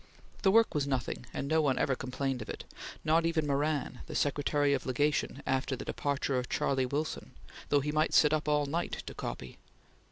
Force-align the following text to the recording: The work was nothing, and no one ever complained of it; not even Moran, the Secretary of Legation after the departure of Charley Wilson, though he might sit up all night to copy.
The 0.41 0.49
work 0.49 0.73
was 0.73 0.87
nothing, 0.87 1.27
and 1.31 1.47
no 1.47 1.61
one 1.61 1.77
ever 1.77 1.93
complained 1.93 2.41
of 2.41 2.49
it; 2.49 2.63
not 3.05 3.23
even 3.23 3.45
Moran, 3.45 3.99
the 4.07 4.15
Secretary 4.15 4.73
of 4.73 4.87
Legation 4.87 5.43
after 5.45 5.75
the 5.75 5.85
departure 5.85 6.39
of 6.39 6.49
Charley 6.49 6.87
Wilson, 6.87 7.33
though 7.69 7.81
he 7.81 7.91
might 7.91 8.15
sit 8.15 8.33
up 8.33 8.47
all 8.47 8.65
night 8.65 9.03
to 9.05 9.13
copy. 9.13 9.59